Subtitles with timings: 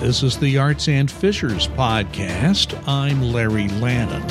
[0.00, 2.80] This is the Arts and Fishers podcast.
[2.86, 4.22] I'm Larry Lannon.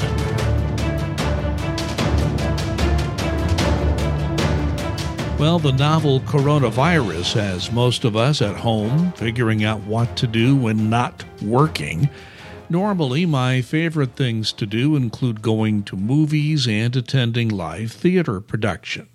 [5.37, 10.55] Well, the novel coronavirus has most of us at home figuring out what to do
[10.55, 12.09] when not working.
[12.69, 19.09] Normally, my favorite things to do include going to movies and attending live theater productions.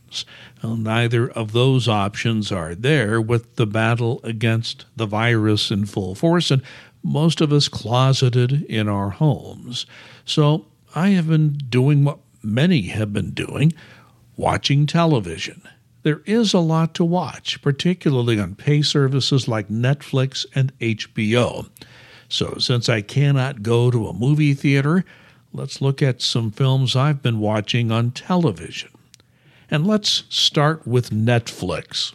[0.63, 6.15] Well, neither of those options are there with the battle against the virus in full
[6.15, 6.63] force, and
[7.03, 9.87] most of us closeted in our homes.
[10.25, 13.73] So I have been doing what many have been doing
[14.37, 15.63] watching television.
[16.03, 21.69] There is a lot to watch, particularly on pay services like Netflix and HBO.
[22.29, 25.05] So, since I cannot go to a movie theater,
[25.53, 28.91] let's look at some films I've been watching on television.
[29.73, 32.13] And let's start with Netflix.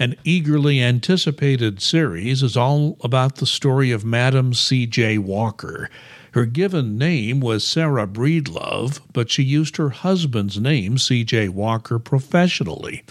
[0.00, 5.18] An eagerly anticipated series is all about the story of Madam C.J.
[5.18, 5.90] Walker.
[6.32, 11.50] Her given name was Sarah Breedlove, but she used her husband's name, C.J.
[11.50, 13.04] Walker, professionally.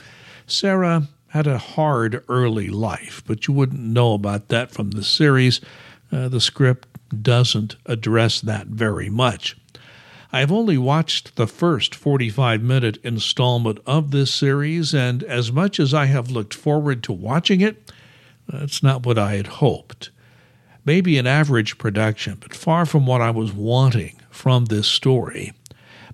[0.45, 5.61] Sarah had a hard early life, but you wouldn't know about that from the series.
[6.11, 6.89] Uh, the script
[7.23, 9.55] doesn't address that very much.
[10.31, 15.93] I've only watched the first 45 minute installment of this series, and as much as
[15.93, 17.91] I have looked forward to watching it,
[18.47, 20.09] that's not what I had hoped.
[20.83, 25.53] Maybe an average production, but far from what I was wanting from this story.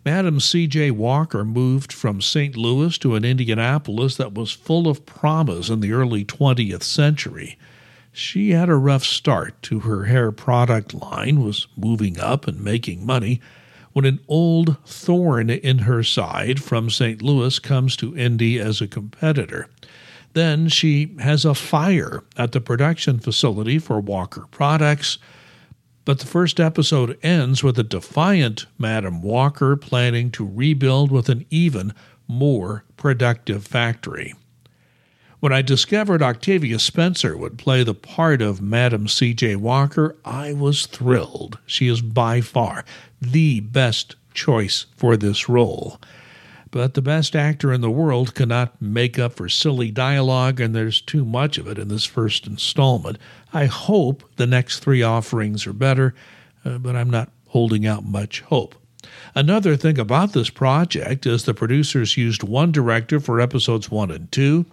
[0.06, 0.92] Madam C.J.
[0.92, 2.58] Walker moved from St.
[2.58, 7.58] Louis to an Indianapolis that was full of promise in the early 20th century.
[8.12, 13.06] She had a rough start to her hair product line, was moving up and making
[13.06, 13.40] money,
[13.94, 17.22] when an old thorn in her side from St.
[17.22, 19.68] Louis comes to Indy as a competitor.
[20.34, 25.20] Then she has a fire at the production facility for Walker Products.
[26.06, 31.46] But the first episode ends with a defiant Madam Walker planning to rebuild with an
[31.50, 31.94] even
[32.28, 34.34] more productive factory.
[35.44, 39.58] When I discovered Octavia Spencer would play the part of Madam C.J.
[39.58, 41.60] Walker, I was thrilled.
[41.66, 42.86] She is by far
[43.20, 46.00] the best choice for this role.
[46.72, 51.02] But the best actor in the world cannot make up for silly dialogue, and there's
[51.02, 53.18] too much of it in this first installment.
[53.52, 56.16] I hope the next three offerings are better,
[56.64, 58.76] uh, but I'm not holding out much hope.
[59.36, 64.32] Another thing about this project is the producers used one director for episodes one and
[64.32, 64.66] two,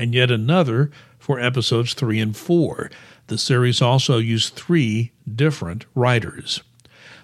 [0.00, 2.90] and yet another for episodes three and four.
[3.26, 6.62] The series also used three different writers.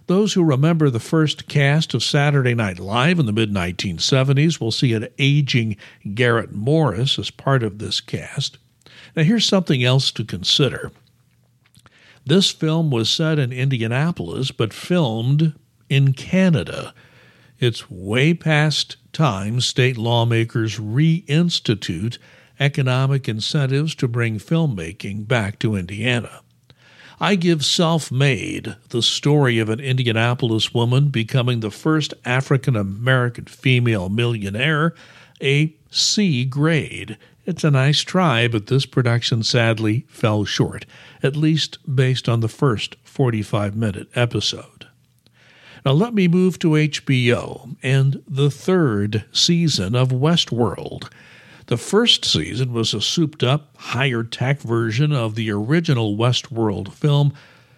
[0.08, 4.70] Those who remember the first cast of Saturday Night Live in the mid 1970s will
[4.70, 5.76] see an aging
[6.14, 8.58] Garrett Morris as part of this cast.
[9.16, 10.92] Now, here's something else to consider.
[12.26, 15.54] This film was set in Indianapolis, but filmed
[15.88, 16.92] in Canada.
[17.58, 22.18] It's way past time state lawmakers reinstitute
[22.58, 26.40] economic incentives to bring filmmaking back to Indiana.
[27.18, 33.46] I give Self Made, the story of an Indianapolis woman becoming the first African American
[33.46, 34.94] female millionaire,
[35.42, 37.16] a C grade.
[37.46, 40.84] It's a nice try, but this production sadly fell short,
[41.22, 44.86] at least based on the first 45 minute episode.
[45.86, 51.08] Now let me move to HBO and the third season of Westworld.
[51.66, 57.32] The first season was a souped up, higher tech version of the original Westworld film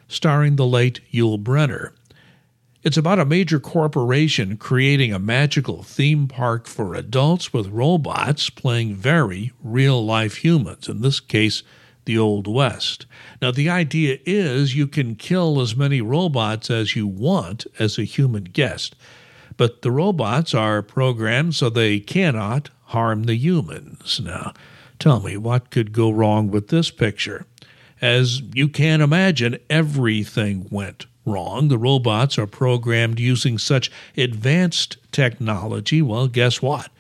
[0.07, 1.93] starring the late Yul Brynner.
[2.83, 8.95] It's about a major corporation creating a magical theme park for adults with robots playing
[8.95, 11.63] very real life humans, in this case,
[12.05, 13.07] the Old West.
[13.41, 18.05] Now, the idea is you can kill as many robots as you want as a
[18.05, 18.95] human guest,
[19.57, 24.21] but the robots are programmed so they cannot harm the humans.
[24.23, 24.53] Now,
[24.99, 27.47] tell me, what could go wrong with this picture?
[28.01, 31.69] As you can imagine, everything went wrong.
[31.69, 36.01] The robots are programmed using such advanced technology.
[36.01, 36.91] Well, guess what?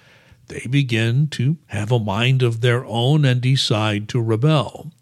[0.48, 4.92] They begin to have a mind of their own and decide to rebel.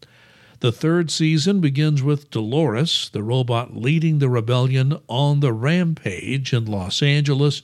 [0.60, 6.64] The third season begins with Dolores, the robot leading the rebellion on the rampage in
[6.64, 7.62] Los Angeles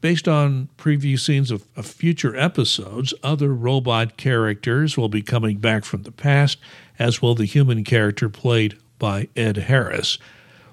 [0.00, 5.84] Based on preview scenes of, of, future episodes, other robot characters will be coming back
[5.84, 6.58] from the past,
[6.98, 10.18] as will the human character played by Ed Harris.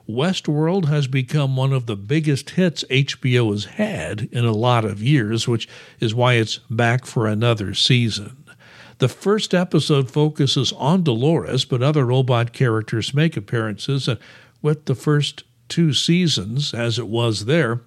[0.08, 5.02] Westworld has become one of the biggest hits HBO has had in a lot of
[5.02, 5.70] years, which
[6.02, 8.44] is why it's back for another season.
[8.98, 14.20] The first episode focuses on Dolores, but other robot characters make appearances, and
[14.62, 17.82] with the first two seasons, as it was there,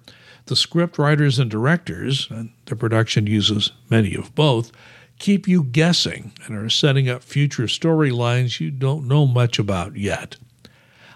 [0.47, 4.71] the script writers and directors, and the production uses many of both,
[5.19, 10.35] keep you guessing and are setting up future storylines you don't know much about yet.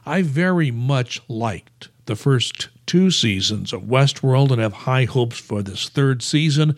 [0.06, 5.62] I very much liked the first two seasons of Westworld and have high hopes for
[5.62, 6.76] this third season.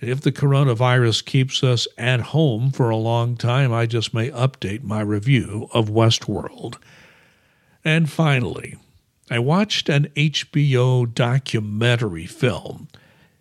[0.00, 4.82] If the coronavirus keeps us at home for a long time, I just may update
[4.82, 6.76] my review of Westworld.
[7.84, 8.76] And finally,
[9.30, 12.88] I watched an HBO documentary film.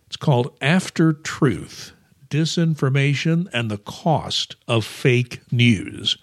[0.08, 1.92] It's called After Truth
[2.30, 6.18] Disinformation and the Cost of Fake News.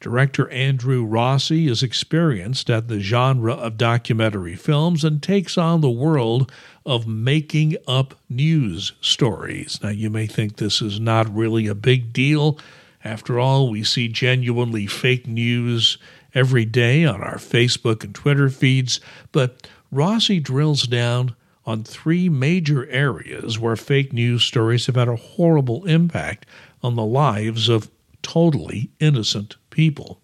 [0.00, 5.90] Director Andrew Rossi is experienced at the genre of documentary films and takes on the
[5.90, 6.50] world
[6.86, 9.78] of making up news stories.
[9.82, 12.58] Now, you may think this is not really a big deal.
[13.04, 15.98] After all, we see genuinely fake news
[16.34, 19.00] every day on our Facebook and Twitter feeds,
[19.32, 21.34] but Rossi drills down
[21.64, 26.46] on three major areas where fake news stories have had a horrible impact
[26.82, 27.90] on the lives of
[28.22, 30.20] totally innocent people.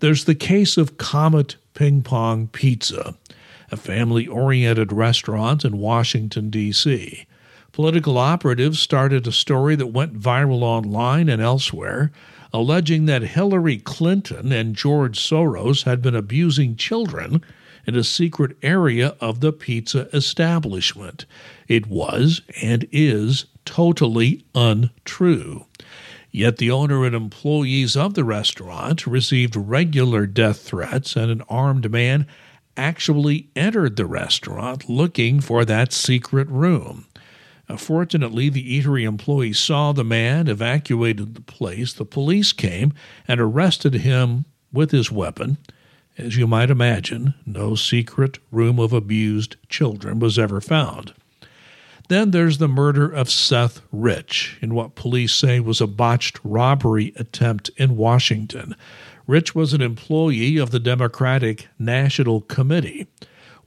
[0.00, 3.16] There's the case of Comet Ping Pong Pizza,
[3.70, 7.26] a family oriented restaurant in Washington, D.C.
[7.72, 12.12] Political operatives started a story that went viral online and elsewhere,
[12.52, 17.42] alleging that Hillary Clinton and George Soros had been abusing children
[17.86, 21.24] in a secret area of the pizza establishment.
[21.66, 25.64] It was and is totally untrue.
[26.30, 31.90] Yet the owner and employees of the restaurant received regular death threats, and an armed
[31.90, 32.26] man
[32.76, 37.06] actually entered the restaurant looking for that secret room.
[37.68, 41.92] Uh, fortunately, the eatery employee saw the man, evacuated the place.
[41.92, 42.92] The police came
[43.28, 45.58] and arrested him with his weapon.
[46.18, 51.14] As you might imagine, no secret room of abused children was ever found.
[52.08, 57.12] Then there's the murder of Seth Rich in what police say was a botched robbery
[57.16, 58.76] attempt in Washington.
[59.26, 63.06] Rich was an employee of the Democratic National Committee.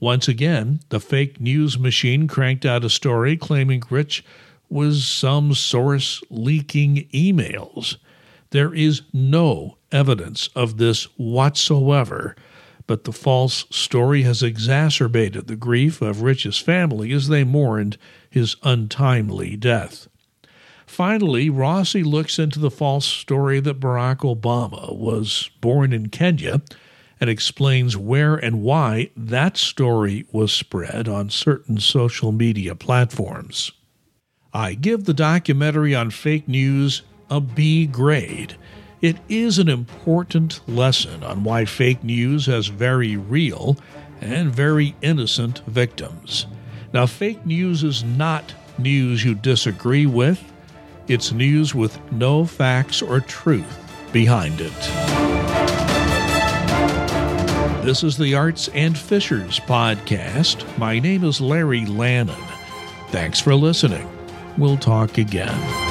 [0.00, 4.24] Once again, the fake news machine cranked out a story claiming Rich
[4.68, 7.96] was some source leaking emails.
[8.50, 12.36] There is no evidence of this whatsoever,
[12.86, 17.96] but the false story has exacerbated the grief of Rich's family as they mourned
[18.28, 20.08] his untimely death.
[20.86, 26.62] Finally, Rossi looks into the false story that Barack Obama was born in Kenya
[27.20, 33.72] and explains where and why that story was spread on certain social media platforms.
[34.52, 38.56] I give the documentary on fake news a B grade.
[39.00, 43.76] It is an important lesson on why fake news has very real
[44.20, 46.46] and very innocent victims.
[46.92, 50.42] Now, fake news is not news you disagree with,
[51.08, 53.78] it's news with no facts or truth
[54.12, 55.35] behind it.
[57.86, 60.76] This is the Arts and Fishers podcast.
[60.76, 62.34] My name is Larry Lannon.
[63.10, 64.08] Thanks for listening.
[64.58, 65.85] We'll talk again.